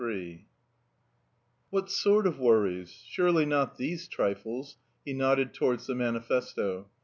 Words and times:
III 0.03 0.47
"What 1.69 1.91
sort 1.91 2.25
of 2.25 2.39
worries? 2.39 3.03
Surely 3.07 3.45
not 3.45 3.77
these 3.77 4.07
trifles?" 4.07 4.77
He 5.05 5.13
nodded 5.13 5.53
towards 5.53 5.85
the 5.85 5.93
manifesto. 5.93 6.89